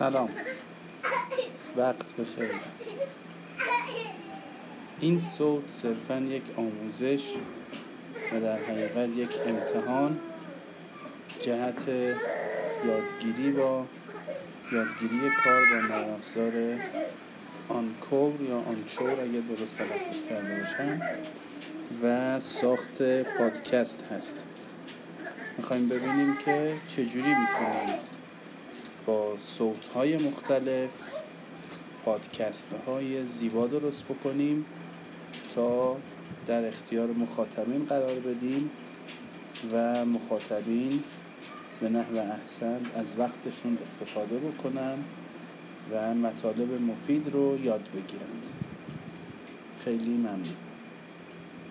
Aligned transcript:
سلام. 0.00 0.28
وقت 1.76 2.16
بخیر. 2.18 2.50
این 5.00 5.20
صوت 5.20 5.70
صرفا 5.70 6.18
یک 6.18 6.42
آموزش 6.56 7.24
و 8.32 8.40
در 8.40 8.56
حقیقت 8.56 9.08
یک 9.16 9.30
امتحان. 9.46 10.18
جهت 11.40 11.88
یادگیری 11.88 13.52
با 13.52 13.86
یادگیری 14.72 15.30
کار 15.44 15.60
با 15.70 15.96
نرم 15.96 16.10
افزار 16.14 16.52
آنکور 17.68 18.42
یا 18.42 18.56
آنچور 18.56 19.10
اگر 19.10 19.40
درست 19.40 19.78
تلفظ 19.78 20.24
کرده 20.30 20.60
باشم. 20.60 21.00
و 22.02 22.40
ساخت 22.40 23.02
پادکست 23.38 24.02
هست. 24.12 24.44
می‌خوایم 25.58 25.88
ببینیم 25.88 26.36
که 26.44 26.74
چجوری 26.88 27.28
می‌تونیم 27.28 28.19
با 29.06 29.36
صوت 29.38 29.86
های 29.94 30.14
مختلف 30.14 30.90
پادکست 32.04 32.74
های 32.86 33.26
زیبا 33.26 33.66
درست 33.66 34.04
بکنیم 34.04 34.64
تا 35.54 35.96
در 36.46 36.68
اختیار 36.68 37.06
مخاطبین 37.06 37.84
قرار 37.84 38.14
بدیم 38.14 38.70
و 39.72 40.04
مخاطبین 40.04 41.02
به 41.80 41.88
نحو 41.88 42.16
احسن 42.16 42.80
از 42.94 43.14
وقتشون 43.18 43.78
استفاده 43.82 44.38
بکنن 44.38 44.98
و 45.92 46.14
مطالب 46.14 46.80
مفید 46.82 47.32
رو 47.32 47.64
یاد 47.64 47.88
بگیرند 47.94 48.42
خیلی 49.84 50.10
ممنون. 50.10 50.69